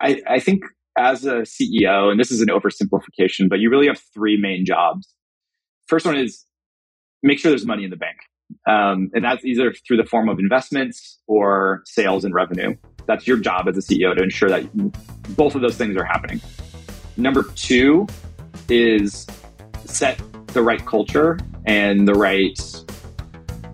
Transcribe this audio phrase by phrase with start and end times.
[0.00, 0.62] I, I think
[0.98, 5.12] as a CEO, and this is an oversimplification, but you really have three main jobs.
[5.86, 6.44] First one is
[7.22, 8.16] make sure there's money in the bank.
[8.66, 12.76] Um, and that's either through the form of investments or sales and revenue.
[13.06, 14.64] That's your job as a CEO to ensure that
[15.36, 16.40] both of those things are happening.
[17.16, 18.06] Number two
[18.68, 19.26] is
[19.84, 22.58] set the right culture and the right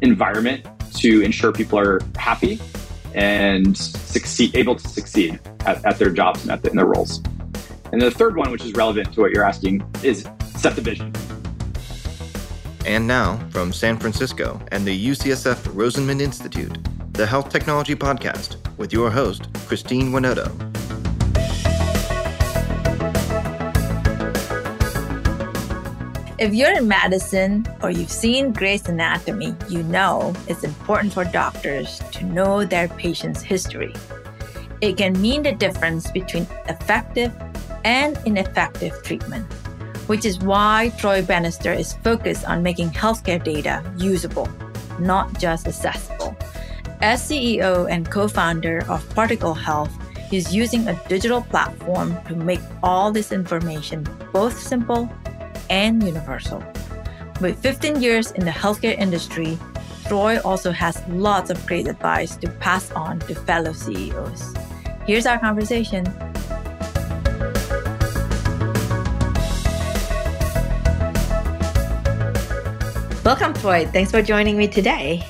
[0.00, 2.60] environment to ensure people are happy
[3.14, 7.22] and succeed, able to succeed at, at their jobs and at the, in their roles.
[7.92, 10.26] And the third one, which is relevant to what you're asking, is
[10.56, 11.12] set the vision.
[12.84, 16.78] And now, from San Francisco and the UCSF Rosenman Institute,
[17.12, 20.50] the Health Technology Podcast with your host, Christine Winoto.
[26.42, 32.00] If you're in medicine or you've seen Grey's Anatomy, you know it's important for doctors
[32.14, 33.94] to know their patient's history.
[34.80, 37.32] It can mean the difference between effective
[37.84, 39.46] and ineffective treatment,
[40.08, 44.48] which is why Troy Bannister is focused on making healthcare data usable,
[44.98, 46.36] not just accessible.
[47.02, 49.92] As CEO and co founder of Particle Health,
[50.28, 55.08] he's using a digital platform to make all this information both simple
[55.72, 56.62] and universal.
[57.40, 59.58] With 15 years in the healthcare industry,
[60.06, 64.54] Troy also has lots of great advice to pass on to fellow CEOs.
[65.06, 66.04] Here's our conversation.
[73.24, 73.86] Welcome, Troy.
[73.86, 75.24] Thanks for joining me today.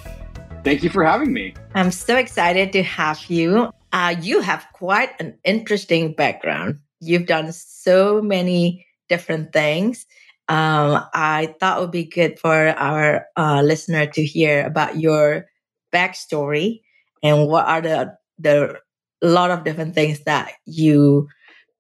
[0.64, 1.54] Thank you for having me.
[1.74, 3.70] I'm so excited to have you.
[3.92, 6.80] Uh, you have quite an interesting background.
[6.98, 10.06] You've done so many different things
[10.48, 15.46] um, I thought it would be good for our uh, listener to hear about your
[15.92, 16.80] backstory
[17.22, 18.78] and what are the the
[19.22, 21.28] lot of different things that you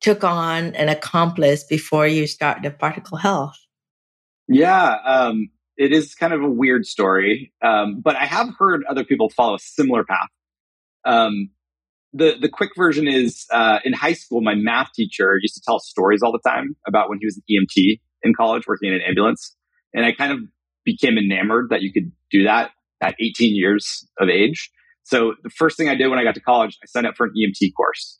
[0.00, 3.56] took on and accomplished before you start the particle health.
[4.46, 9.04] Yeah, um, it is kind of a weird story, um, but I have heard other
[9.04, 10.28] people follow a similar path.
[11.04, 11.50] Um,
[12.12, 15.80] the the quick version is uh, in high school, my math teacher used to tell
[15.80, 19.00] stories all the time about when he was an EMT in college working in an
[19.06, 19.56] ambulance.
[19.94, 20.38] And I kind of
[20.84, 24.70] became enamored that you could do that at 18 years of age.
[25.04, 27.26] So the first thing I did when I got to college, I signed up for
[27.26, 28.18] an EMT course.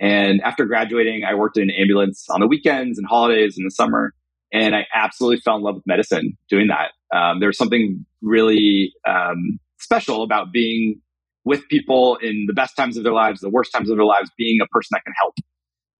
[0.00, 3.70] And after graduating, I worked in an ambulance on the weekends and holidays in the
[3.70, 4.12] summer.
[4.52, 6.90] And I absolutely fell in love with medicine doing that.
[7.16, 11.00] Um, there was something really um, special about being
[11.44, 14.30] with people in the best times of their lives, the worst times of their lives,
[14.36, 15.34] being a person that can help.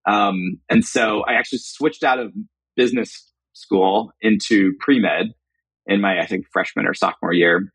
[0.07, 2.33] Um, and so I actually switched out of
[2.77, 5.35] business school into pre med
[5.87, 7.73] in my, I think, freshman or sophomore year,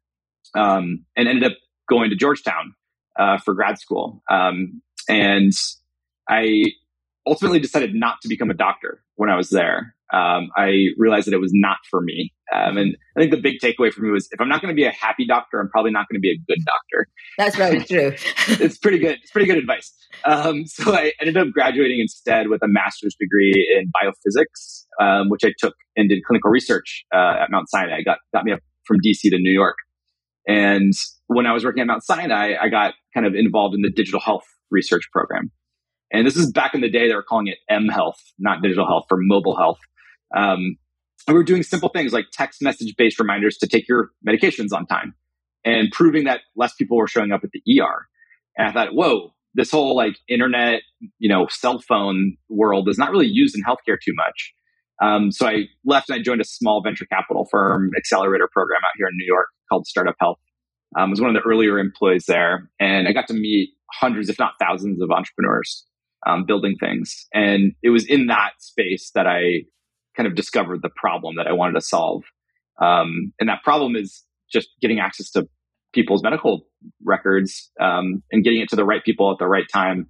[0.56, 1.58] um, and ended up
[1.90, 2.74] going to Georgetown
[3.18, 4.22] uh, for grad school.
[4.30, 5.54] Um, and
[6.30, 6.66] I
[7.26, 11.34] ultimately decided not to become a doctor when I was there um, I realized that
[11.34, 12.34] it was not for me.
[12.54, 14.76] Um, and I think the big takeaway for me was if I'm not going to
[14.76, 17.08] be a happy doctor, I'm probably not going to be a good doctor.
[17.38, 18.16] That's very true.
[18.64, 19.20] it's pretty good.
[19.22, 19.94] It's pretty good advice.
[20.26, 25.44] Um, so I ended up graduating instead with a master's degree in biophysics, um, which
[25.44, 28.02] I took and did clinical research uh, at Mount Sinai.
[28.04, 29.76] Got got me up from DC to New York.
[30.48, 30.94] And
[31.28, 34.20] when I was working at Mount Sinai, I got kind of involved in the digital
[34.20, 35.52] health research program.
[36.12, 38.88] And this is back in the day, they were calling it M Health, not digital
[38.88, 39.78] health, for mobile health.
[40.36, 40.78] Um,
[41.28, 44.74] and we were doing simple things like text message based reminders to take your medications
[44.74, 45.14] on time
[45.64, 48.08] and proving that less people were showing up at the ER.
[48.58, 50.82] And I thought, whoa, this whole like internet,
[51.20, 54.54] you know, cell phone world is not really used in healthcare too much.
[55.02, 58.92] Um, so I left and I joined a small venture capital firm accelerator program out
[58.98, 60.38] here in New York called Startup Health.
[60.98, 64.30] Um, I was one of the earlier employees there, and I got to meet hundreds,
[64.30, 65.86] if not thousands, of entrepreneurs
[66.26, 67.28] um, building things.
[67.34, 69.64] And it was in that space that I
[70.18, 72.24] kind of discovered the problem that I wanted to solve.
[72.82, 75.48] Um, and that problem is just getting access to
[75.94, 76.62] people's medical
[77.04, 80.08] records um, and getting it to the right people at the right time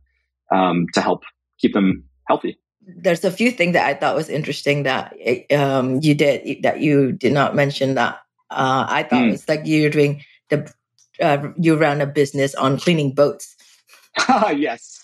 [0.53, 1.23] um, to help
[1.59, 2.57] keep them healthy.
[2.97, 5.15] There's a few things that I thought was interesting that
[5.51, 8.19] um, you did that you did not mention that
[8.49, 9.31] uh, I thought mm.
[9.31, 10.71] was like you're doing the
[11.21, 13.55] uh, you ran a business on cleaning boats.
[14.17, 14.95] Ah, yes.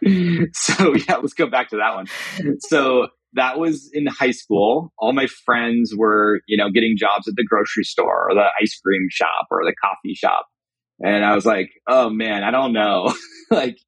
[0.52, 2.06] so yeah, let's go back to that one.
[2.60, 4.92] So that was in high school.
[4.98, 8.78] All my friends were, you know, getting jobs at the grocery store or the ice
[8.80, 10.46] cream shop or the coffee shop.
[11.00, 13.14] And I was like, oh man, I don't know.
[13.50, 13.78] like,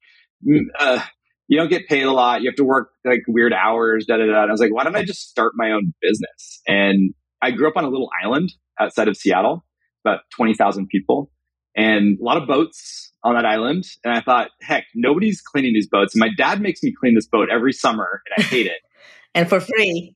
[0.47, 1.01] mm, uh,
[1.49, 2.41] you don't get paid a lot.
[2.41, 4.43] You have to work like weird hours, da da da.
[4.43, 6.61] And I was like, why don't I just start my own business?
[6.67, 9.65] And I grew up on a little island outside of Seattle,
[10.05, 11.31] about 20,000 people.
[11.75, 13.85] and a lot of boats on that island.
[14.03, 16.13] And I thought, heck, nobody's cleaning these boats.
[16.13, 18.79] And my dad makes me clean this boat every summer, and I hate it.
[19.35, 20.15] and for free.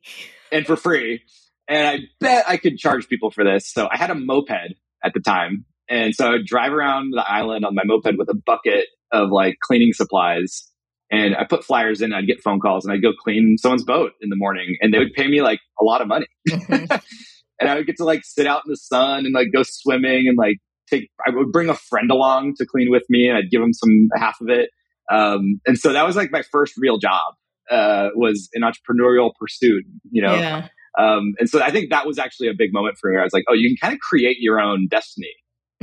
[0.51, 1.23] And for free.
[1.67, 3.71] And I bet I could charge people for this.
[3.71, 5.65] So I had a moped at the time.
[5.89, 9.29] And so I would drive around the island on my moped with a bucket of
[9.31, 10.69] like cleaning supplies.
[11.13, 14.13] And I put flyers in, I'd get phone calls and I'd go clean someone's boat
[14.19, 16.25] in the morning and they would pay me like a lot of money.
[16.49, 16.85] Mm-hmm.
[17.59, 20.25] and I would get to like sit out in the sun and like go swimming
[20.27, 20.57] and like
[20.89, 23.73] take, I would bring a friend along to clean with me and I'd give him
[23.73, 24.71] some half of it.
[25.11, 27.35] Um, and so that was like my first real job,
[27.69, 30.33] uh, was an entrepreneurial pursuit, you know?
[30.33, 30.67] Yeah.
[30.97, 33.19] Um, and so I think that was actually a big moment for me.
[33.19, 35.33] I was like, oh, you can kind of create your own destiny.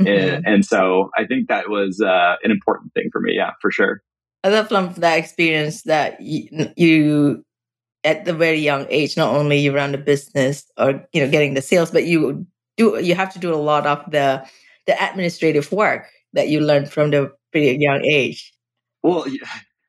[0.01, 0.35] Mm-hmm.
[0.35, 3.33] And, and, so I think that was uh, an important thing for me.
[3.35, 4.01] Yeah, for sure.
[4.43, 7.45] I love from that experience that you, you,
[8.03, 11.53] at the very young age, not only you run the business or you know getting
[11.53, 12.47] the sales, but you
[12.77, 14.43] do you have to do a lot of the
[14.87, 18.51] the administrative work that you learned from the pretty young age.
[19.03, 19.25] Well,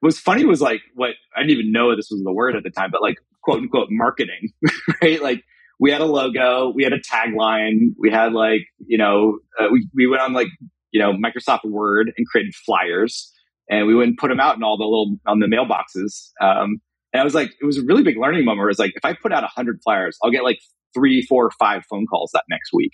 [0.01, 2.71] what's funny was like what I didn't even know this was the word at the
[2.71, 4.51] time, but like quote unquote marketing,
[5.03, 5.23] right?
[5.23, 5.45] Like
[5.81, 9.89] we had a logo, we had a tagline, we had like, you know, uh, we,
[9.95, 10.49] we went on like,
[10.93, 13.32] you know, Microsoft Word and created flyers
[13.73, 16.31] and we wouldn't put them out in all the little, on the mailboxes.
[16.43, 16.83] Um,
[17.13, 18.67] and I was like, it was a really big learning moment.
[18.67, 20.59] Was like, if I put out a hundred flyers, I'll get like
[20.93, 22.93] three, four, five phone calls that next week.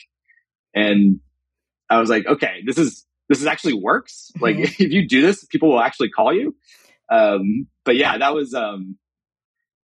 [0.74, 1.18] And
[1.90, 4.30] I was like, okay, this is, this is actually works.
[4.36, 4.44] Mm-hmm.
[4.44, 6.54] Like if you do this, people will actually call you.
[7.10, 8.98] Um, but yeah, that was, um,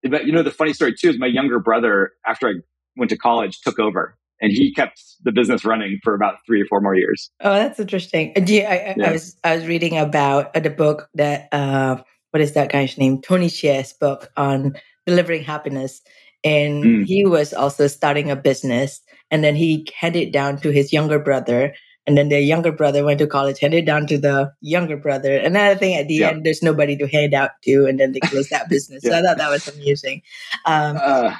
[0.09, 2.53] but you know, the funny story too is my younger brother, after I
[2.97, 6.67] went to college, took over and he kept the business running for about three or
[6.67, 7.31] four more years.
[7.41, 8.35] Oh, that's interesting.
[8.47, 9.09] You, I, yeah.
[9.09, 11.97] I, was I was reading about uh, the book that uh,
[12.31, 13.23] what is that guy's name?
[13.23, 14.75] Tony Hsieh's book on
[15.07, 16.03] delivering happiness,
[16.45, 17.05] and mm.
[17.07, 19.01] he was also starting a business,
[19.31, 21.75] and then he handed it down to his younger brother,
[22.07, 25.39] and then their younger brother went to college, handed down to the younger brother.
[25.39, 28.51] Another thing at the end, there's nobody to hand out to, and then they close
[28.51, 29.03] that business.
[29.05, 29.13] yeah.
[29.13, 30.21] So I thought that was amusing.
[30.67, 31.35] Um, uh.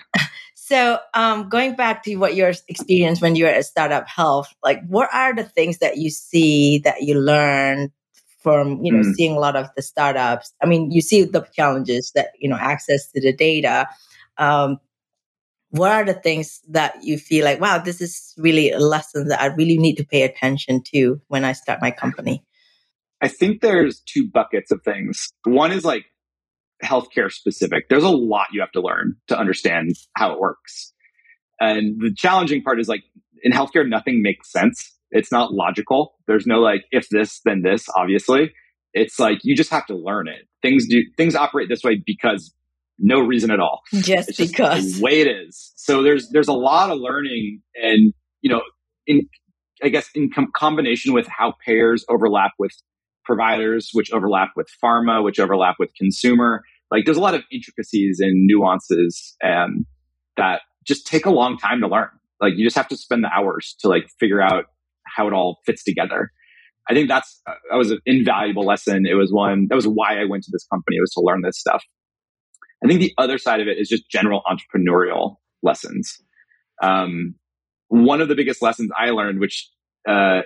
[0.67, 4.81] So, um, going back to what your experience when you were at Startup Health, like
[4.89, 7.93] what are the things that you see that you learn
[8.41, 9.13] from you know mm.
[9.13, 10.55] seeing a lot of the startups?
[10.63, 13.89] I mean, you see the challenges that you know access to the data.
[14.39, 14.79] Um,
[15.69, 19.43] what are the things that you feel like, wow, this is really a lesson that
[19.43, 22.43] I really need to pay attention to when I start my company?
[23.21, 25.29] I think there's two buckets of things.
[25.45, 26.07] One is like
[26.83, 27.89] healthcare specific.
[27.89, 30.93] There's a lot you have to learn to understand how it works.
[31.61, 33.05] And the challenging part is like
[33.43, 34.93] in healthcare, nothing makes sense.
[35.11, 36.15] It's not logical.
[36.27, 38.53] There's no like, if this, then this, obviously.
[38.93, 40.49] It's like you just have to learn it.
[40.63, 42.55] Things do, things operate this way because
[42.99, 43.83] no reason at all.
[43.93, 45.73] Just it's because just the way it is.
[45.77, 48.63] So there's there's a lot of learning, and you know,
[49.07, 49.23] in
[49.83, 52.73] I guess in com- combination with how payers overlap with
[53.25, 56.63] providers, which overlap with pharma, which overlap with consumer.
[56.91, 59.87] Like there's a lot of intricacies and nuances um,
[60.37, 62.11] that just take a long time to learn.
[62.41, 64.67] Like you just have to spend the hours to like figure out
[65.07, 66.31] how it all fits together.
[66.89, 69.07] I think that's uh, that was an invaluable lesson.
[69.07, 71.01] It was one that was why I went to this company.
[71.01, 71.83] Was to learn this stuff.
[72.85, 76.21] I think the other side of it is just general entrepreneurial lessons.
[76.83, 77.37] Um,
[77.89, 79.71] one of the biggest lessons I learned, which
[80.07, 80.43] uh,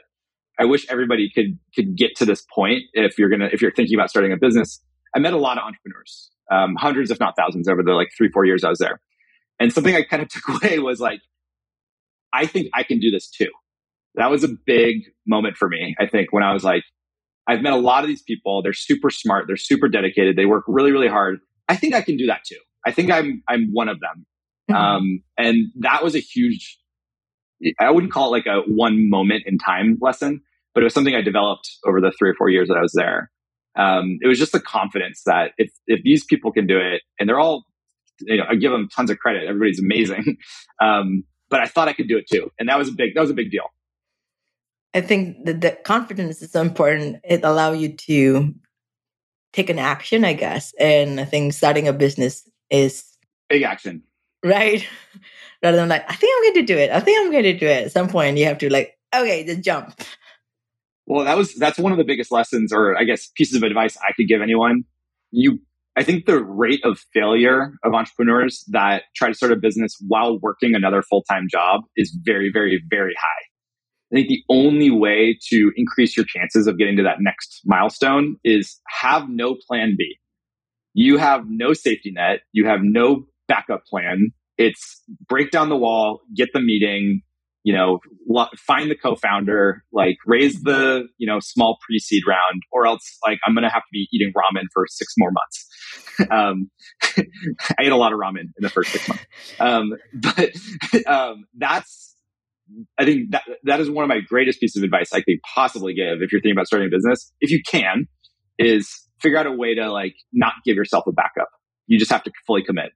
[0.59, 3.99] I wish everybody could could get to this point if you're gonna if you're thinking
[3.99, 4.83] about starting a business.
[5.15, 8.31] I met a lot of entrepreneurs, um, hundreds if not thousands over the like three
[8.31, 9.01] four years I was there,
[9.59, 11.21] and something I kind of took away was like,
[12.33, 13.51] I think I can do this too.
[14.15, 15.95] That was a big moment for me.
[16.01, 16.83] I think when I was like,
[17.47, 18.63] I've met a lot of these people.
[18.63, 19.47] They're super smart.
[19.47, 20.37] They're super dedicated.
[20.37, 22.59] They work really really hard I think I can do that too.
[22.87, 24.27] I think I'm I'm one of them.
[24.71, 24.75] Mm-hmm.
[24.75, 26.79] Um, and that was a huge.
[27.81, 30.43] I wouldn't call it like a one moment in time lesson,
[30.79, 32.93] but it was something I developed over the three or four years that I was
[32.95, 33.33] there.
[33.75, 37.29] Um, it was just the confidence that if if these people can do it, and
[37.29, 37.65] they're all,
[38.21, 39.43] you know, I give them tons of credit.
[39.49, 40.37] Everybody's amazing,
[40.81, 43.21] um, but I thought I could do it too, and that was a big that
[43.21, 43.65] was a big deal.
[44.95, 47.23] I think that the confidence is so important.
[47.25, 48.55] It allows you to
[49.53, 50.73] take an action, I guess.
[50.79, 53.05] And I think starting a business is
[53.49, 54.05] big action.
[54.45, 54.87] Right.
[55.65, 56.91] Rather than like, I think I'm going to do it.
[56.91, 57.87] I think I'm going to do it.
[57.87, 60.01] At some point, you have to like, okay, just jump.
[61.09, 63.97] Well, that was that's one of the biggest lessons, or I guess pieces of advice
[63.97, 64.85] I could give anyone.
[65.31, 65.59] You,
[65.97, 70.39] I think the rate of failure of entrepreneurs that try to start a business while
[70.39, 73.45] working another full time job is very, very, very high.
[74.13, 78.37] I think the only way to increase your chances of getting to that next milestone
[78.45, 80.17] is have no plan B.
[80.93, 82.41] You have no safety net.
[82.53, 84.29] You have no backup plan.
[84.59, 87.23] It's break down the wall, get the meeting,
[87.69, 92.87] you know, lo- find the co-founder, like raise the, you know, small pre-seed round, or
[92.87, 95.67] else like I'm going to have to be eating ramen for six more months.
[96.31, 96.71] um,
[97.79, 99.27] I ate a lot of ramen in the first six months.
[99.61, 102.17] Um, but, um, that's,
[102.97, 105.93] I think that, that is one of my greatest pieces of advice I could possibly
[105.93, 107.35] give if you're thinking about starting a business.
[107.43, 108.07] If you can,
[108.59, 111.51] is figure out a way to like not give yourself a backup.
[111.87, 112.93] You just have to fully commit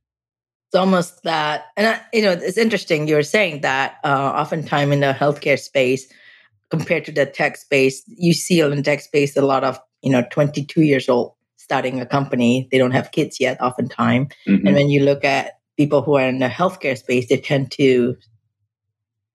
[0.72, 4.90] it's almost that and I, you know it's interesting you were saying that uh, oftentimes
[4.90, 6.10] in the healthcare space
[6.70, 10.10] compared to the tech space you see in the tech space a lot of you
[10.10, 12.68] know 22 years old starting a company.
[12.72, 14.28] They don't have kids yet oftentimes.
[14.48, 14.66] Mm-hmm.
[14.66, 18.16] and when you look at people who are in the healthcare space they tend to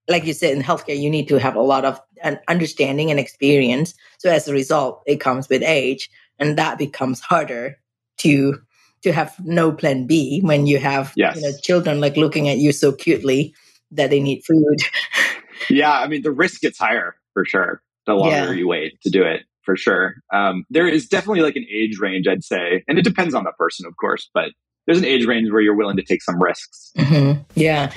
[0.08, 3.20] like you said in healthcare you need to have a lot of an understanding and
[3.20, 3.94] experience.
[4.18, 7.78] So as a result it comes with age and that becomes harder
[8.18, 8.60] to
[9.02, 11.36] to have no plan B when you have yes.
[11.36, 13.54] you know, children like looking at you so cutely
[13.90, 14.82] that they need food.
[15.70, 18.50] yeah, I mean the risk gets higher for sure the longer yeah.
[18.52, 20.16] you wait to do it for sure.
[20.32, 23.52] Um, there is definitely like an age range, I'd say, and it depends on the
[23.58, 24.50] person, of course, but
[24.86, 26.90] there's an age range where you're willing to take some risks.
[26.96, 27.42] Mm-hmm.
[27.54, 27.92] Yeah.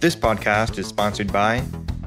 [0.00, 1.62] This podcast is sponsored by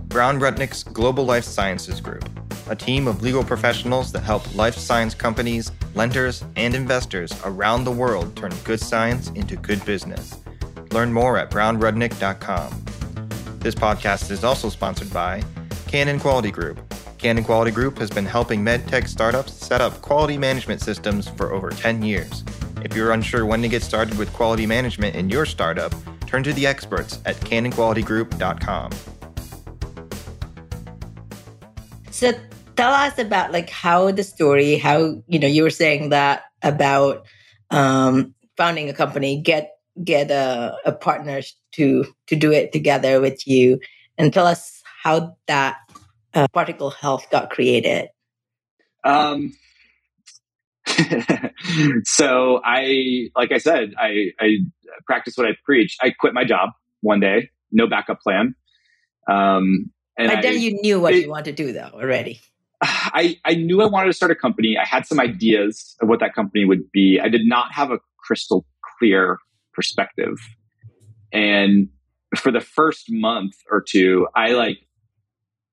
[0.10, 2.30] Brown Rudnick's Global Life Sciences Group
[2.70, 7.92] a team of legal professionals that help life science companies, lenders, and investors around the
[7.92, 10.38] world turn good science into good business.
[10.92, 12.86] Learn more at brownrudnick.com.
[13.60, 15.44] This podcast is also sponsored by
[15.88, 16.80] Cannon Quality Group.
[17.18, 21.70] Cannon Quality Group has been helping medtech startups set up quality management systems for over
[21.70, 22.44] 10 years.
[22.84, 25.94] If you're unsure when to get started with quality management in your startup,
[26.26, 28.92] turn to the experts at cannonqualitygroup.com.
[32.12, 32.34] So
[32.80, 37.26] tell us about like how the story, how you know you were saying that about
[37.72, 39.72] um, founding a company, get
[40.02, 41.42] get a, a partner
[41.74, 43.80] to to do it together with you,
[44.18, 45.76] and tell us how that
[46.34, 48.08] uh, particle health got created.
[49.04, 49.52] Um,
[52.06, 54.58] so I, like I said, I, I
[55.06, 55.98] practice what I preach.
[56.02, 56.70] I quit my job
[57.02, 58.56] one day, no backup plan.
[59.30, 62.42] Um, and but then I, you knew what it, you wanted to do though already.
[62.82, 64.78] I, I knew I wanted to start a company.
[64.82, 67.20] I had some ideas of what that company would be.
[67.22, 68.66] I did not have a crystal
[68.98, 69.40] clear
[69.74, 70.38] perspective.
[71.32, 71.90] And
[72.38, 74.78] for the first month or two, I like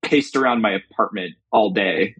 [0.01, 2.15] paced around my apartment all day,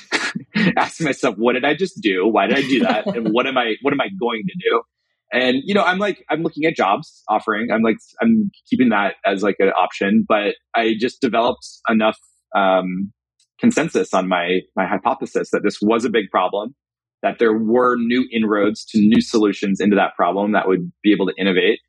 [0.76, 2.26] asking myself, what did I just do?
[2.26, 3.06] Why did I do that?
[3.06, 4.82] and what am I, what am I going to do?
[5.30, 7.70] And, you know, I'm like, I'm looking at jobs offering.
[7.70, 12.18] I'm like, I'm keeping that as like an option, but I just developed enough,
[12.56, 13.12] um,
[13.60, 16.74] consensus on my my hypothesis that this was a big problem,
[17.22, 21.26] that there were new inroads to new solutions into that problem that would be able
[21.26, 21.80] to innovate.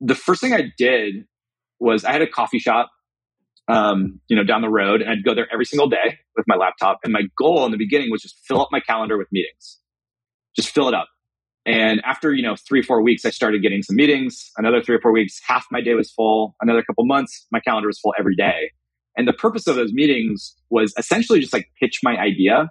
[0.00, 1.26] The first thing I did
[1.78, 2.90] was I had a coffee shop,
[3.68, 6.56] um, you know, down the road, and I'd go there every single day with my
[6.56, 7.00] laptop.
[7.04, 9.78] And my goal in the beginning was just fill up my calendar with meetings,
[10.56, 11.08] just fill it up.
[11.66, 14.50] And after you know three four weeks, I started getting some meetings.
[14.56, 16.56] Another three or four weeks, half my day was full.
[16.60, 18.70] Another couple months, my calendar was full every day.
[19.16, 22.70] And the purpose of those meetings was essentially just like pitch my idea,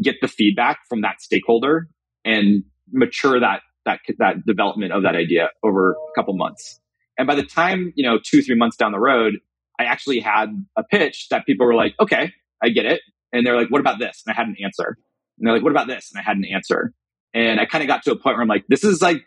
[0.00, 1.88] get the feedback from that stakeholder
[2.24, 6.80] and mature that, that, that development of that idea over a couple months.
[7.18, 9.34] And by the time, you know, two, three months down the road,
[9.78, 10.46] I actually had
[10.76, 13.00] a pitch that people were like, okay, I get it.
[13.32, 14.22] And they're like, what about this?
[14.24, 14.96] And I had an answer.
[15.38, 16.10] And they're like, what about this?
[16.12, 16.92] And I had an answer.
[17.34, 19.22] And I kind of got to a point where I'm like, this is like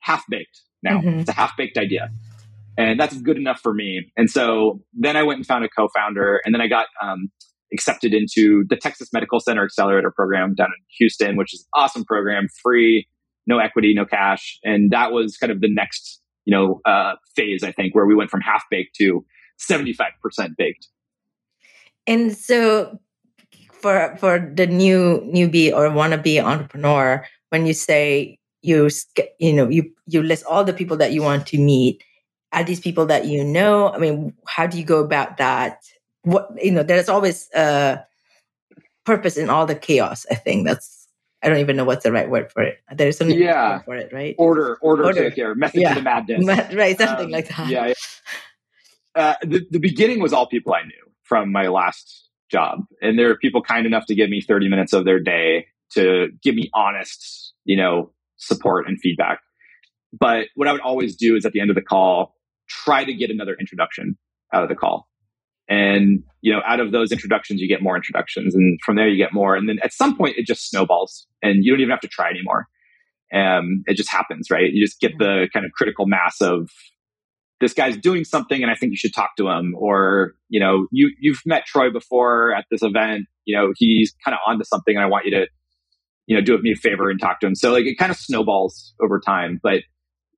[0.00, 1.00] half baked now.
[1.00, 1.20] Mm-hmm.
[1.20, 2.10] It's a half baked idea
[2.76, 4.10] and that's good enough for me.
[4.16, 7.30] And so then I went and found a co-founder, and then I got um,
[7.72, 12.04] accepted into the Texas Medical Center Accelerator Program down in Houston, which is an awesome
[12.04, 13.06] program, free,
[13.46, 17.62] no equity, no cash, and that was kind of the next you know uh, phase
[17.62, 19.24] I think where we went from half baked to
[19.58, 20.88] seventy five percent baked.
[22.06, 22.98] And so
[23.72, 28.88] for for the new newbie or wannabe entrepreneur, when you say you
[29.38, 32.02] you know you you list all the people that you want to meet
[32.52, 33.92] are these people that you know?
[33.92, 35.82] I mean, how do you go about that?
[36.22, 38.04] What you know, there's always a
[39.04, 40.26] purpose in all the chaos.
[40.30, 41.08] I think that's
[41.42, 42.78] I don't even know what's the right word for it.
[42.94, 43.80] There's something yeah.
[43.80, 44.36] for it, right?
[44.38, 45.24] Order, order, order.
[45.24, 45.88] take care, method yeah.
[45.90, 46.96] to the madness, right?
[46.96, 47.68] Something um, like that.
[47.68, 47.86] Yeah.
[47.86, 47.94] yeah.
[49.14, 53.30] Uh, the the beginning was all people I knew from my last job, and there
[53.30, 56.70] are people kind enough to give me 30 minutes of their day to give me
[56.74, 59.40] honest, you know, support and feedback.
[60.18, 62.34] But what I would always do is at the end of the call,
[62.84, 64.16] try to get another introduction
[64.52, 65.08] out of the call.
[65.68, 68.54] And, you know, out of those introductions, you get more introductions.
[68.54, 69.54] And from there, you get more.
[69.56, 72.28] And then at some point, it just snowballs and you don't even have to try
[72.28, 72.66] anymore.
[73.32, 74.70] Um, it just happens, right?
[74.70, 76.68] You just get the kind of critical mass of
[77.60, 79.74] this guy's doing something and I think you should talk to him.
[79.78, 83.26] Or, you know, you, you've met Troy before at this event.
[83.44, 85.46] You know, he's kind of onto something and I want you to,
[86.26, 87.54] you know, do me a favor and talk to him.
[87.54, 89.82] So like it kind of snowballs over time, but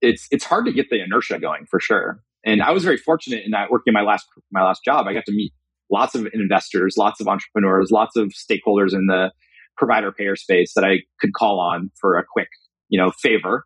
[0.05, 2.23] it's, it's hard to get the inertia going for sure.
[2.45, 5.25] And I was very fortunate in that working my last, my last job, I got
[5.27, 5.53] to meet
[5.91, 9.33] lots of investors, lots of entrepreneurs, lots of stakeholders in the
[9.77, 12.49] provider payer space that I could call on for a quick,
[12.89, 13.65] you know, favor.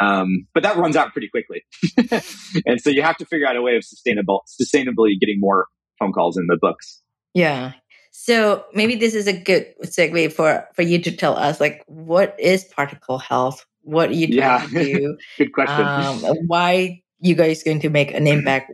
[0.00, 1.64] Um, but that runs out pretty quickly.
[2.66, 5.66] and so you have to figure out a way of sustainable, sustainably getting more
[5.98, 7.02] phone calls in the books.
[7.34, 7.72] Yeah.
[8.12, 12.34] So maybe this is a good segue for, for you to tell us, like, what
[12.38, 13.64] is particle health?
[13.82, 14.82] What are you trying yeah.
[14.82, 15.16] to do?
[15.38, 15.86] good question.
[15.86, 18.72] Um, why you guys going to make an impact?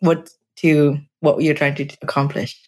[0.00, 2.60] What to what you're trying to accomplish?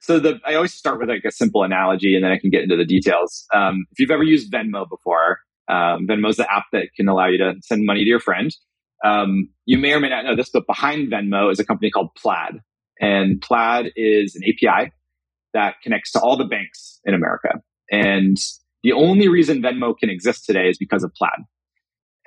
[0.00, 2.62] So the I always start with like a simple analogy, and then I can get
[2.62, 3.46] into the details.
[3.54, 7.26] Um, if you've ever used Venmo before, um, Venmo is the app that can allow
[7.26, 8.54] you to send money to your friend.
[9.02, 12.10] Um, you may or may not know this, but behind Venmo is a company called
[12.16, 12.60] Plaid,
[13.00, 14.92] and Plaid is an API
[15.54, 17.60] that connects to all the banks in America.
[17.90, 18.36] And
[18.84, 21.44] the only reason Venmo can exist today is because of Plaid.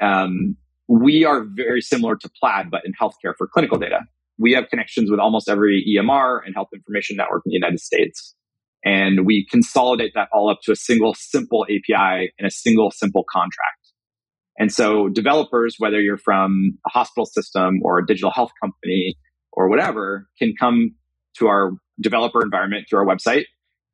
[0.02, 0.58] Um,
[0.90, 4.02] we are very similar to Plaid, but in healthcare for clinical data
[4.38, 8.36] we have connections with almost every EMR and health information network in the United States.
[8.86, 13.26] And we consolidate that all up to a single simple API and a single simple
[13.30, 13.92] contract.
[14.60, 19.16] And so developers, whether you're from a hospital system or a digital health company
[19.52, 20.96] or whatever, can come
[21.38, 23.46] to our developer environment through our website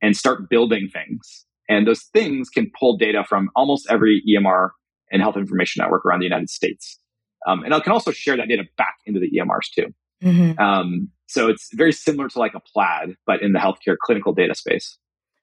[0.01, 1.45] and start building things.
[1.73, 4.69] And those things can pull data from almost every EMR
[5.11, 6.99] and health information network around the United States.
[7.47, 9.93] Um, and it can also share that data back into the EMRs too.
[10.23, 10.59] Mm-hmm.
[10.59, 14.55] Um, so it's very similar to like a plaid, but in the healthcare clinical data
[14.55, 14.97] space.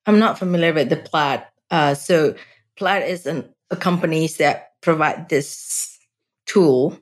[0.06, 1.44] I'm not familiar with the plaid.
[1.70, 2.34] Uh, so
[2.76, 5.98] plaid is an, a company that provide this
[6.46, 6.96] tool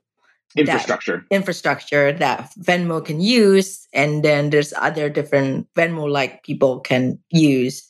[0.55, 6.79] infrastructure that, infrastructure that venmo can use and then there's other different venmo like people
[6.79, 7.88] can use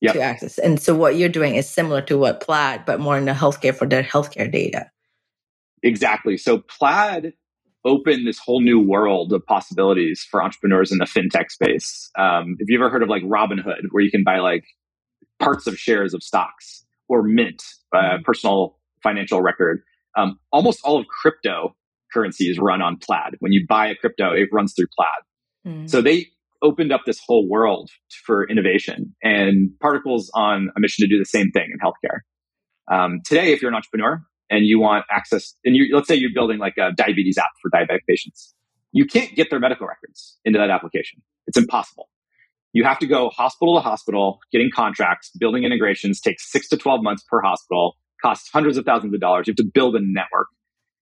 [0.00, 0.14] yep.
[0.14, 3.24] to access and so what you're doing is similar to what plaid but more in
[3.24, 4.90] the healthcare for their healthcare data
[5.82, 7.32] exactly so plaid
[7.86, 12.10] open this whole new world of possibilities for entrepreneurs in the fintech space.
[12.18, 14.64] Um, if you ever heard of like Robinhood, where you can buy like
[15.38, 17.62] parts of shares of stocks, or Mint,
[17.94, 18.22] uh, mm-hmm.
[18.24, 19.82] personal financial record,
[20.16, 21.76] um, almost all of crypto
[22.12, 23.36] currencies run on Plaid.
[23.38, 25.74] When you buy a crypto, it runs through Plaid.
[25.74, 25.90] Mm.
[25.90, 26.26] So they
[26.66, 27.90] opened up this whole world
[28.24, 32.20] for innovation, and Particles on a mission to do the same thing in healthcare.
[32.92, 36.30] Um, today, if you're an entrepreneur, and you want access, and you, let's say you're
[36.34, 38.54] building like a diabetes app for diabetic patients.
[38.92, 41.22] You can't get their medical records into that application.
[41.46, 42.08] It's impossible.
[42.72, 47.02] You have to go hospital to hospital, getting contracts, building integrations takes six to 12
[47.02, 49.46] months per hospital, costs hundreds of thousands of dollars.
[49.46, 50.48] You have to build a network.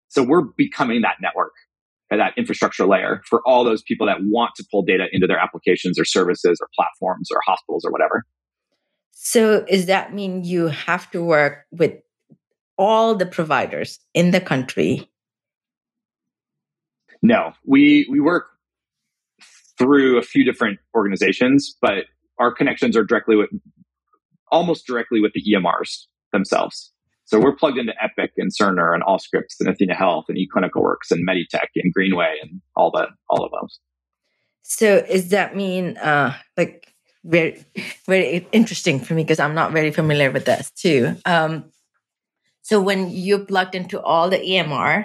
[0.09, 1.53] So we're becoming that network
[2.11, 5.99] that infrastructure layer for all those people that want to pull data into their applications
[5.99, 8.25] or services or platforms or hospitals or whatever.
[9.13, 11.95] So, does that mean you have to work with
[12.77, 15.11] all the providers in the country?
[17.23, 18.47] No, we we work
[19.79, 22.05] through a few different organizations, but
[22.39, 23.51] our connections are directly with
[24.51, 26.93] almost directly with the EMRs themselves.
[27.27, 31.27] So we're plugged into Epic and Cerner and Allscripts and Athena Health and eClinicalWorks and
[31.27, 33.81] Meditech and Greenway and all the all of those.
[34.63, 36.93] So does that mean uh like
[37.25, 37.65] very
[38.07, 41.17] very interesting for me because I'm not very familiar with this too.
[41.25, 41.71] Um
[42.65, 45.05] so when you're plugged into all the EMR,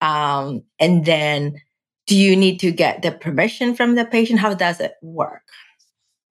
[0.00, 1.60] um, and then
[2.06, 4.38] do you need to get the permission from the patient?
[4.38, 5.42] How does it work?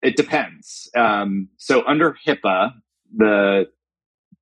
[0.02, 0.90] It depends.
[0.96, 2.72] Um, so under HIPAA,
[3.16, 3.66] the,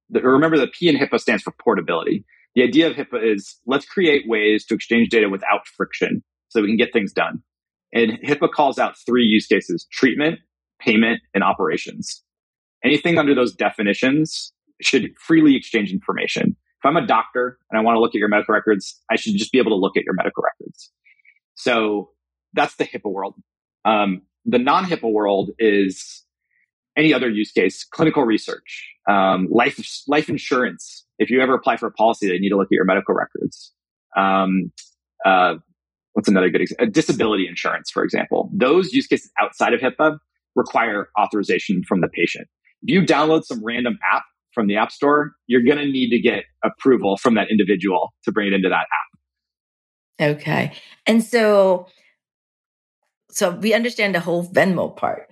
[0.10, 2.26] the remember the P in HIPAA stands for portability.
[2.56, 6.68] The idea of HIPAA is let's create ways to exchange data without friction so we
[6.68, 7.42] can get things done.
[7.94, 10.40] And HIPAA calls out three use cases treatment,
[10.80, 12.24] payment, and operations.
[12.84, 16.56] Anything under those definitions should freely exchange information.
[16.80, 19.34] If I'm a doctor and I want to look at your medical records, I should
[19.36, 20.92] just be able to look at your medical records.
[21.56, 22.12] So
[22.54, 23.36] that's the HIPAA world.
[23.84, 26.24] Um, the non HIPAA world is
[27.00, 31.06] any other use case, clinical research, um, life life insurance.
[31.18, 33.74] If you ever apply for a policy, they need to look at your medical records.
[34.16, 34.72] Um,
[35.26, 35.56] uh,
[36.14, 36.88] what's another good example?
[36.92, 38.50] Disability insurance, for example.
[38.54, 40.18] Those use cases outside of HIPAA
[40.56, 42.48] require authorization from the patient.
[42.84, 46.20] If you download some random app from the App Store, you're going to need to
[46.20, 48.86] get approval from that individual to bring it into that
[50.22, 50.38] app.
[50.38, 50.74] Okay.
[51.06, 51.88] And so
[53.32, 55.29] so we understand the whole Venmo part.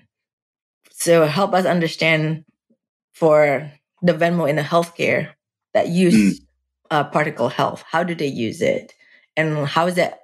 [0.99, 2.43] So help us understand
[3.13, 5.29] for the Venmo in the healthcare
[5.73, 6.41] that use
[6.91, 7.83] uh, particle health.
[7.89, 8.93] How do they use it?
[9.37, 10.21] and how is that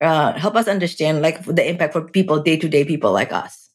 [0.00, 3.70] uh, help us understand like the impact for people day to day people like us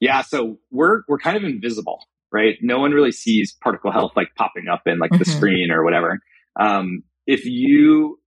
[0.00, 2.00] yeah so we're we're kind of invisible
[2.32, 5.18] right no one really sees particle health like popping up in like mm-hmm.
[5.18, 6.18] the screen or whatever
[6.58, 8.18] um, if you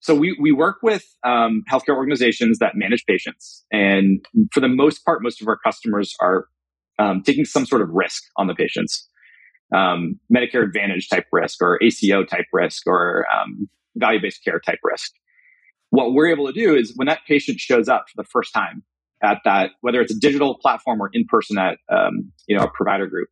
[0.00, 5.04] so we, we work with um, healthcare organizations that manage patients and for the most
[5.04, 6.46] part most of our customers are
[6.98, 9.08] um, taking some sort of risk on the patients.
[9.74, 15.12] Um, medicare advantage type risk or aco type risk or um, value-based care type risk.
[15.90, 18.82] What we're able to do is when that patient shows up for the first time
[19.22, 22.70] at that, whether it's a digital platform or in person at um, you know a
[22.70, 23.28] provider group,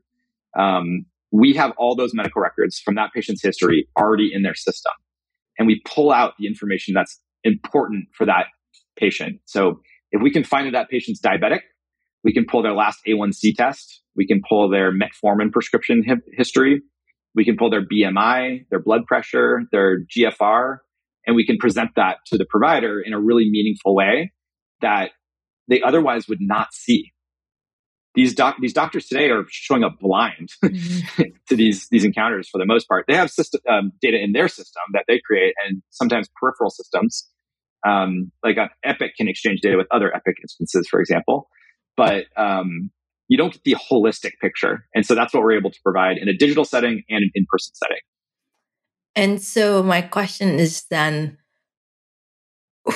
[0.59, 4.93] um, we have all those medical records from that patient's history already in their system,
[5.59, 8.47] and we pull out the information that's important for that
[8.97, 9.41] patient.
[9.45, 9.81] So
[10.13, 11.61] if we can find that that patient's diabetic,
[12.25, 16.83] we can pull their last A1C test, we can pull their metformin prescription history,
[17.35, 20.79] we can pull their BMI, their blood pressure, their GFR,
[21.27, 24.33] and we can present that to the provider in a really meaningful way
[24.81, 25.11] that
[25.69, 27.13] they otherwise would not see.
[28.15, 31.23] These doc- these doctors today are showing up blind mm-hmm.
[31.49, 33.07] to these these encounters for the most part.
[33.09, 37.27] They have system, um, data in their system that they create, and sometimes peripheral systems,
[37.87, 41.49] um, like Epic, can exchange data with other Epic instances, for example.
[41.97, 42.91] But um,
[43.29, 46.29] you don't get the holistic picture, and so that's what we're able to provide in
[46.29, 48.03] a digital setting and an in person setting.
[49.15, 51.39] And so my question is then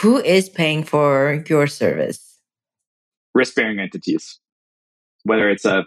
[0.01, 2.41] who is paying for your service?
[3.35, 4.41] Risk bearing entities,
[5.25, 5.85] whether it's a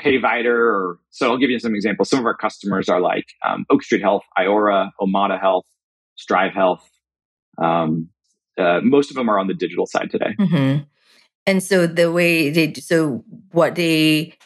[0.00, 2.10] payvider or so I'll give you some examples.
[2.10, 5.66] Some of our customers are like um, Oak Street Health, Iora, Omada Health,
[6.16, 6.88] Strive Health.
[7.62, 8.08] Um,
[8.58, 10.34] uh, most of them are on the digital side today.
[10.38, 10.84] Mm-hmm.
[11.48, 14.36] And so the way they, so what they,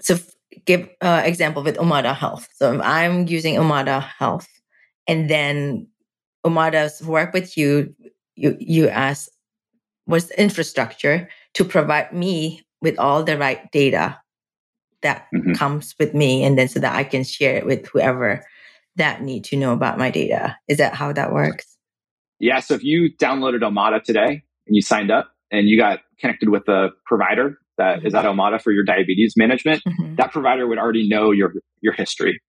[0.00, 0.16] so
[0.64, 2.48] give uh, example with Omada Health.
[2.54, 4.46] So if I'm using Omada Health,
[5.08, 5.88] and then
[6.46, 7.92] Omada's work with you,
[8.36, 9.28] you you ask
[10.04, 14.16] what's the infrastructure to provide me with all the right data
[15.02, 15.54] that mm-hmm.
[15.54, 18.46] comes with me, and then so that I can share it with whoever
[18.94, 20.56] that need to know about my data.
[20.68, 21.66] Is that how that works?
[22.38, 22.60] Yeah.
[22.60, 26.68] So if you downloaded Omada today and you signed up and you got connected with
[26.68, 30.16] a provider that is at Omada for your diabetes management, mm-hmm.
[30.16, 32.40] that provider would already know your your history,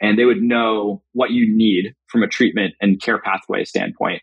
[0.00, 4.22] and they would know what you need from a treatment and care pathway standpoint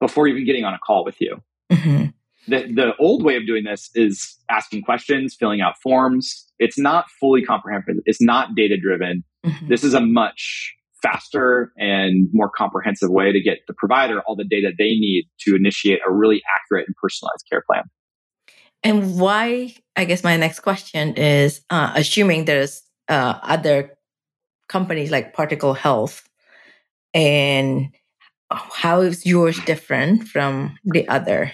[0.00, 1.36] before even getting on a call with you.
[1.70, 2.06] Mm-hmm.
[2.48, 6.44] The the old way of doing this is asking questions, filling out forms.
[6.58, 7.96] It's not fully comprehensive.
[8.06, 9.24] It's not data driven.
[9.44, 9.68] Mm-hmm.
[9.68, 10.75] This is a much
[11.06, 15.54] faster and more comprehensive way to get the provider all the data they need to
[15.54, 17.84] initiate a really accurate and personalized care plan.
[18.82, 23.96] And why, I guess my next question is uh, assuming there's uh, other
[24.68, 26.28] companies like Particle Health,
[27.14, 27.88] and
[28.50, 31.52] how is yours different from the other?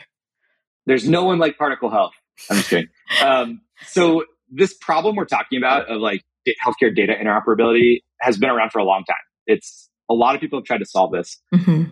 [0.87, 2.13] There's no one like Particle Health.
[2.51, 2.89] I'm just kidding.
[3.23, 6.23] um, so, this problem we're talking about of like
[6.67, 9.17] healthcare data interoperability has been around for a long time.
[9.47, 11.41] It's a lot of people have tried to solve this.
[11.55, 11.85] Mm-hmm.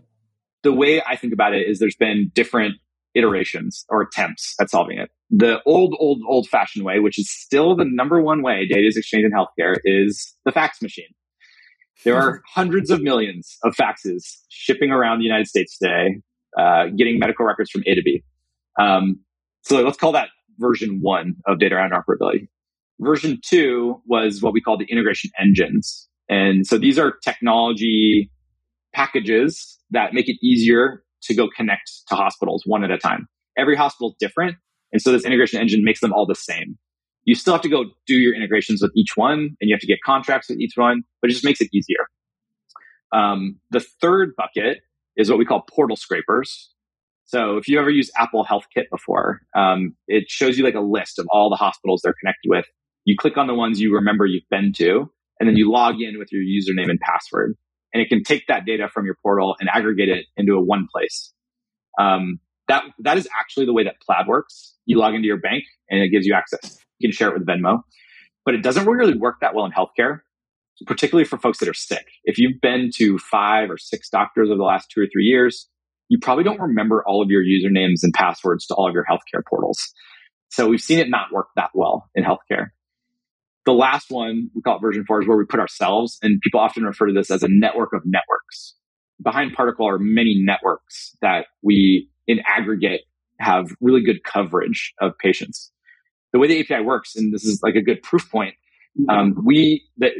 [0.62, 2.74] The way I think about it is there's been different
[3.14, 5.10] iterations or attempts at solving it.
[5.30, 8.96] The old, old, old fashioned way, which is still the number one way data is
[8.96, 11.12] exchanged in healthcare, is the fax machine.
[12.04, 16.20] There are hundreds of millions of faxes shipping around the United States today,
[16.58, 18.22] uh, getting medical records from A to B.
[18.78, 19.20] Um,
[19.62, 22.48] so let's call that version one of data interoperability.
[23.00, 26.08] Version two was what we call the integration engines.
[26.30, 28.30] And so these are technology
[28.94, 33.26] packages that make it easier to go connect to hospitals one at a time.
[33.58, 34.56] Every hospital is different.
[34.92, 36.78] And so this integration engine makes them all the same.
[37.24, 39.86] You still have to go do your integrations with each one and you have to
[39.86, 42.06] get contracts with each one, but it just makes it easier.
[43.12, 44.78] Um, the third bucket
[45.16, 46.70] is what we call portal scrapers.
[47.24, 50.80] So if you ever used Apple Health Kit before, um, it shows you like a
[50.80, 52.64] list of all the hospitals they're connected with.
[53.04, 56.18] You click on the ones you remember you've been to, and then you log in
[56.18, 57.56] with your username and password
[57.92, 60.86] and it can take that data from your portal and aggregate it into a one
[60.92, 61.32] place.
[61.98, 64.76] Um, that that is actually the way that Plaid works.
[64.86, 66.78] You log into your bank and it gives you access.
[66.98, 67.80] You can share it with Venmo,
[68.44, 70.20] but it doesn't really work that well in healthcare,
[70.86, 72.06] particularly for folks that are sick.
[72.24, 75.68] If you've been to five or six doctors over the last two or three years,
[76.08, 79.42] you probably don't remember all of your usernames and passwords to all of your healthcare
[79.48, 79.92] portals.
[80.50, 82.68] So we've seen it not work that well in healthcare.
[83.70, 86.58] The last one, we call it version four, is where we put ourselves, and people
[86.58, 88.74] often refer to this as a network of networks.
[89.22, 93.02] Behind Particle are many networks that we, in aggregate,
[93.38, 95.70] have really good coverage of patients.
[96.32, 98.56] The way the API works, and this is like a good proof point,
[99.08, 100.10] um, we, the,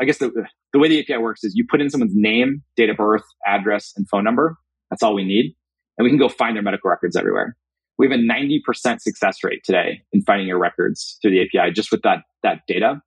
[0.00, 0.30] I guess the,
[0.72, 3.92] the way the API works is you put in someone's name, date of birth, address,
[3.96, 4.56] and phone number.
[4.88, 5.56] That's all we need.
[5.98, 7.56] And we can go find their medical records everywhere.
[8.00, 11.92] We have a 90% success rate today in finding your records through the API just
[11.92, 13.02] with that, that data.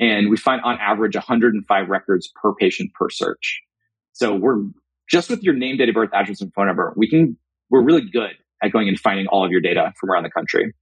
[0.00, 3.62] And we find on average 105 records per patient per search.
[4.10, 4.64] So we're
[5.08, 7.38] just with your name, date of birth, address, and phone number, we can,
[7.70, 10.74] we're really good at going and finding all of your data from around the country.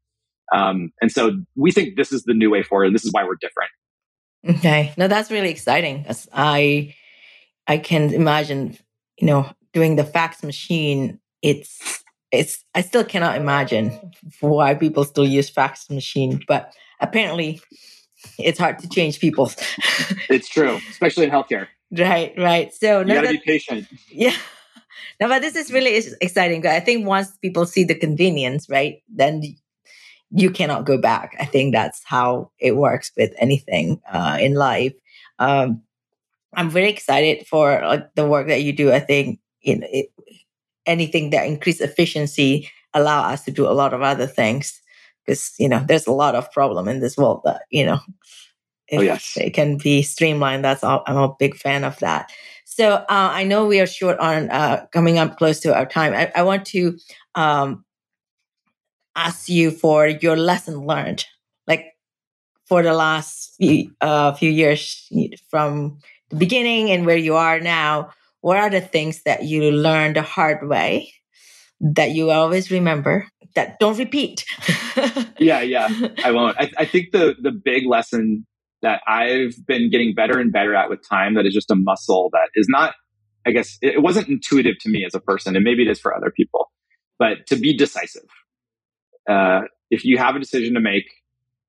[0.55, 2.87] Um, and so we think this is the new way forward.
[2.87, 3.71] And This is why we're different.
[4.49, 4.95] Okay.
[4.97, 6.07] No, that's really exciting.
[6.33, 6.95] I
[7.67, 8.79] I can imagine,
[9.19, 11.19] you know, doing the fax machine.
[11.43, 12.02] It's
[12.33, 17.61] it's I still cannot imagine why people still use fax machine, but apparently
[18.39, 19.53] it's hard to change people.
[20.31, 21.69] it's true, especially in healthcare.
[21.91, 22.73] Right, right.
[22.73, 23.87] So you gotta that, be patient.
[24.11, 24.35] Yeah.
[25.21, 26.67] No, but this is really exciting.
[26.67, 29.43] I think once people see the convenience, right, then
[30.31, 31.37] you cannot go back.
[31.39, 34.95] I think that's how it works with anything uh, in life.
[35.39, 35.83] Um,
[36.55, 38.91] I'm very excited for uh, the work that you do.
[38.91, 40.07] I think you know, it,
[40.87, 44.81] anything that increase efficiency allow us to do a lot of other things
[45.25, 48.01] because you know there's a lot of problem in this world that you know
[48.93, 49.37] if oh, yes.
[49.39, 50.65] it can be streamlined.
[50.65, 52.31] That's all, I'm a big fan of that.
[52.65, 56.13] So uh, I know we are short on uh, coming up close to our time.
[56.13, 56.99] I, I want to
[57.35, 57.85] um,
[59.17, 61.25] ask you for your lesson learned,
[61.67, 61.87] like
[62.67, 65.11] for the last few, uh, few years
[65.49, 68.11] from the beginning and where you are now.
[68.43, 71.15] What are the things that you learned the hard way
[71.81, 74.45] that you always remember that don't repeat?
[75.39, 75.89] yeah, yeah,
[76.23, 76.61] I won't.
[76.61, 78.47] I, I think the the big lesson
[78.83, 82.29] that I've been getting better and better at with time that is just a muscle
[82.33, 82.95] that is not,
[83.47, 86.15] I guess, it wasn't intuitive to me as a person, and maybe it is for
[86.15, 86.71] other people,
[87.19, 88.29] but to be decisive
[89.29, 91.05] uh, if you have a decision to make,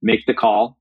[0.01, 0.77] make the call,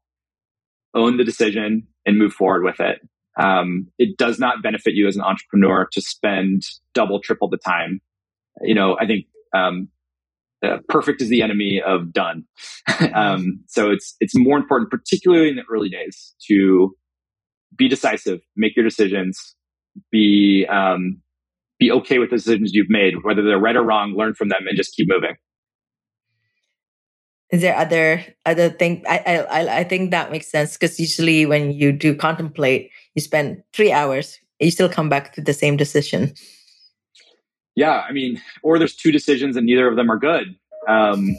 [0.94, 3.00] own the decision, and move forward with it.
[3.38, 6.64] Um, it does not benefit you as an entrepreneur to spend
[6.94, 8.00] double, triple the time.
[8.60, 9.88] You know, I think um,
[10.62, 12.44] uh, perfect is the enemy of done.
[13.14, 16.94] um, so it's it's more important, particularly in the early days, to
[17.74, 19.54] be decisive, make your decisions,
[20.10, 21.20] be um,
[21.78, 24.14] be okay with the decisions you've made, whether they're right or wrong.
[24.16, 25.36] Learn from them and just keep moving.
[27.50, 29.04] Is there other other thing?
[29.08, 33.62] I I I think that makes sense because usually when you do contemplate, you spend
[33.72, 36.34] three hours, you still come back to the same decision.
[37.74, 40.56] Yeah, I mean, or there's two decisions and neither of them are good.
[40.88, 41.36] Um,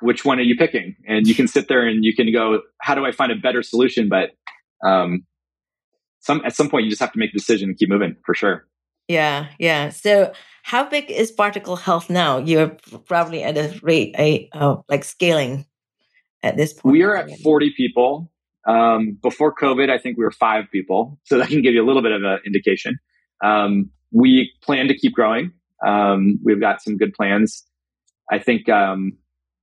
[0.00, 0.96] which one are you picking?
[1.06, 3.62] And you can sit there and you can go, how do I find a better
[3.62, 4.08] solution?
[4.08, 4.30] But
[4.84, 5.24] um,
[6.20, 8.34] some at some point you just have to make a decision and keep moving for
[8.34, 8.66] sure.
[9.08, 9.88] Yeah, yeah.
[9.88, 12.38] So how big is particle health now?
[12.38, 15.66] You're probably at a rate a uh, like scaling
[16.42, 16.92] at this point.
[16.92, 18.30] We are at 40 people.
[18.70, 21.86] Um, before COVID, I think we were five people, so that can give you a
[21.86, 22.98] little bit of an indication.
[23.42, 25.52] Um, we plan to keep growing.
[25.84, 27.64] Um, we've got some good plans.
[28.30, 29.12] I think um,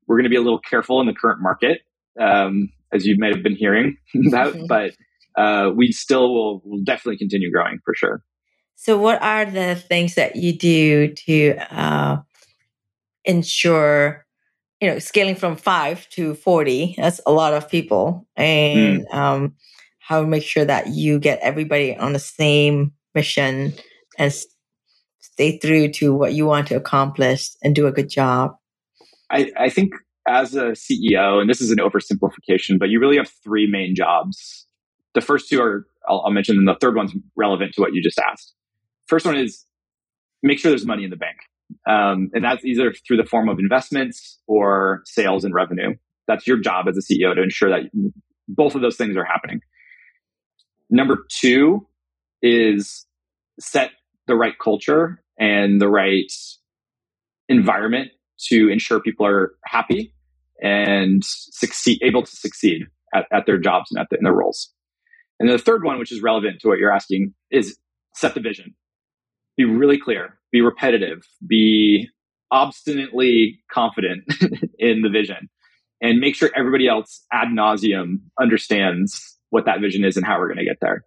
[0.08, 1.82] we're going to be a little careful in the current market,
[2.20, 4.92] um, as you might have been hearing about, but
[5.38, 8.24] uh, we still will, will definitely continue growing for sure.
[8.76, 12.18] So, what are the things that you do to uh,
[13.26, 14.26] ensure,
[14.82, 16.96] you know, scaling from five to 40?
[16.98, 18.28] That's a lot of people.
[18.36, 19.14] And mm.
[19.14, 19.56] um,
[20.00, 23.74] how to make sure that you get everybody on the same mission
[24.18, 24.34] and
[25.20, 28.56] stay through to what you want to accomplish and do a good job?
[29.30, 29.94] I, I think
[30.28, 34.66] as a CEO, and this is an oversimplification, but you really have three main jobs.
[35.14, 38.02] The first two are, I'll, I'll mention, and the third one's relevant to what you
[38.02, 38.54] just asked.
[39.08, 39.66] First one is
[40.44, 41.38] make sure there's money in the bank.
[41.88, 45.96] Um, and that's either through the form of investments or sales and revenue.
[46.28, 47.90] That's your job as a CEO to ensure that
[48.48, 49.62] both of those things are happening.
[50.90, 51.88] Number two
[52.42, 53.06] is
[53.60, 53.92] set
[54.28, 56.32] the right culture and the right
[57.50, 58.12] environment
[58.50, 60.14] to ensure people are happy
[60.62, 64.72] and succeed, able to succeed at, at their jobs and at the, in their roles.
[65.40, 67.78] And the third one, which is relevant to what you're asking, is
[68.14, 68.76] set the vision
[69.58, 72.10] be really clear, be repetitive, be
[72.52, 74.24] obstinately confident
[74.80, 75.50] in the vision,
[76.02, 80.48] and make sure everybody else ad nauseum understands what that vision is and how we're
[80.48, 81.04] going to get there.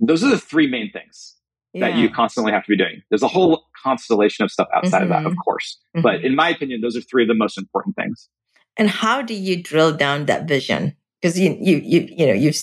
[0.00, 1.36] Those are the three main things
[1.72, 1.88] yeah.
[1.88, 3.02] that you constantly have to be doing.
[3.10, 5.04] There's a whole constellation of stuff outside mm-hmm.
[5.04, 5.40] of that, of mm-hmm.
[5.44, 5.78] course.
[5.96, 6.02] Mm-hmm.
[6.02, 8.28] But in my opinion, those are three of the most important things.
[8.76, 10.96] And how do you drill down that vision?
[11.20, 12.62] Because you, you, you, you know, you've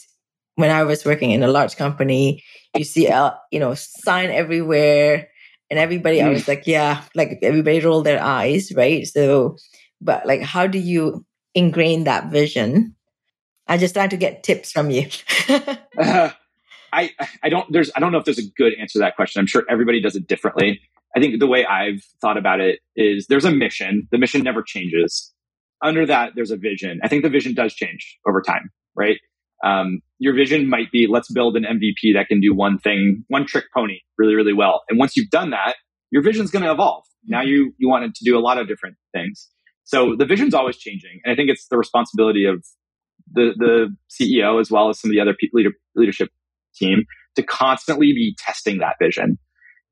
[0.56, 2.44] when I was working in a large company,
[2.76, 5.30] you see, uh, you know, sign everywhere,
[5.71, 6.19] and everybody.
[6.19, 6.25] Mm.
[6.25, 9.07] I was like, yeah, like everybody rolled their eyes, right?
[9.07, 9.57] So,
[10.01, 12.95] but like, how do you ingrain that vision?
[13.67, 15.07] I just trying to get tips from you.
[15.97, 16.29] uh,
[16.93, 19.39] I I don't there's I don't know if there's a good answer to that question.
[19.39, 20.81] I'm sure everybody does it differently.
[21.15, 24.07] I think the way I've thought about it is there's a mission.
[24.12, 25.34] The mission never changes.
[25.81, 26.99] Under that, there's a vision.
[27.03, 29.17] I think the vision does change over time, right?
[29.63, 33.45] Um, your vision might be let's build an MVP that can do one thing, one
[33.45, 34.82] trick pony really, really well.
[34.89, 35.76] And once you've done that,
[36.12, 37.04] your vision's going to evolve.
[37.26, 39.47] Now you you want it to do a lot of different things.
[39.84, 42.65] So the vision's always changing, and I think it's the responsibility of
[43.32, 46.30] the the CEO as well as some of the other leader, leadership
[46.76, 49.38] team to constantly be testing that vision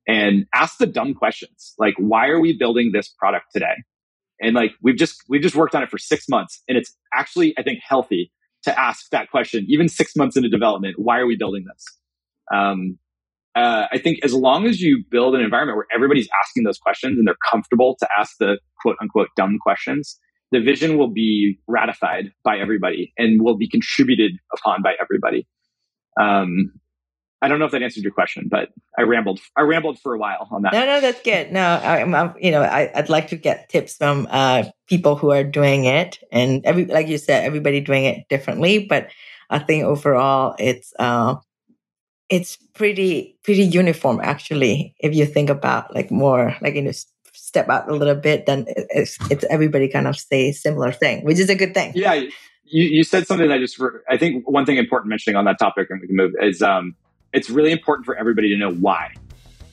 [0.08, 3.76] and ask the dumb questions like why are we building this product today
[4.42, 7.54] and like we've just we've just worked on it for six months and it's actually
[7.58, 8.32] i think healthy
[8.64, 11.86] to ask that question even six months into development why are we building this?
[12.54, 12.98] Um,
[13.56, 17.18] uh, i think as long as you build an environment where everybody's asking those questions
[17.18, 20.20] and they're comfortable to ask the quote unquote dumb questions
[20.52, 25.48] the vision will be ratified by everybody and will be contributed upon by everybody.
[26.20, 26.74] Um,
[27.42, 29.40] I don't know if that answered your question, but I rambled.
[29.56, 30.74] I rambled for a while on that.
[30.74, 31.52] No, no, that's good.
[31.52, 35.32] No, I, am you know, I, would like to get tips from uh, people who
[35.32, 38.86] are doing it, and every, like you said, everybody doing it differently.
[38.86, 39.10] But
[39.50, 41.36] I think overall, it's uh,
[42.30, 44.96] it's pretty pretty uniform actually.
[45.00, 46.92] If you think about like more like you know
[47.34, 51.40] step out a little bit, then it's, it's everybody kind of say similar thing, which
[51.40, 51.94] is a good thing.
[51.96, 55.58] Yeah, you, you said something that just I think one thing important mentioning on that
[55.58, 56.62] topic, and we can move is.
[56.62, 56.96] um
[57.34, 59.14] it's really important for everybody to know why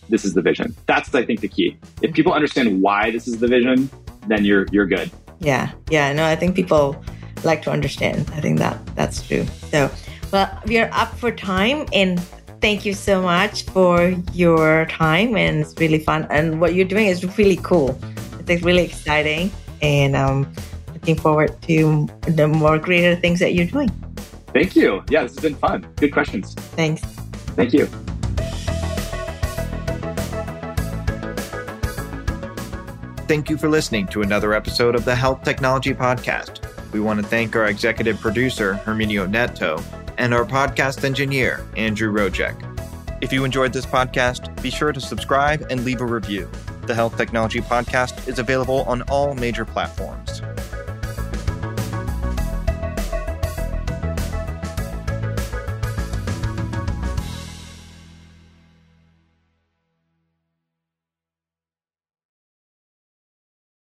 [0.08, 0.74] this is the vision.
[0.86, 1.76] That's I think the key.
[2.02, 3.90] If people understand why this is the vision,
[4.28, 5.10] then you're you're good.
[5.40, 6.12] Yeah, yeah.
[6.12, 7.02] No, I think people
[7.44, 8.30] like to understand.
[8.34, 9.46] I think that that's true.
[9.70, 9.90] So,
[10.32, 12.20] well, we are up for time, and
[12.60, 15.36] thank you so much for your time.
[15.36, 17.98] And it's really fun, and what you're doing is really cool.
[18.48, 19.50] It's really exciting,
[19.82, 20.52] and um,
[20.92, 23.90] looking forward to the more greater things that you're doing.
[24.52, 25.02] Thank you.
[25.10, 25.86] Yeah, this has been fun.
[25.96, 26.54] Good questions.
[26.54, 27.15] Thanks.
[27.56, 27.86] Thank you.
[33.26, 36.62] Thank you for listening to another episode of the Health Technology Podcast.
[36.92, 39.82] We want to thank our executive producer, Herminio Neto,
[40.16, 42.54] and our podcast engineer, Andrew Rojek.
[43.20, 46.48] If you enjoyed this podcast, be sure to subscribe and leave a review.
[46.82, 50.40] The Health Technology Podcast is available on all major platforms.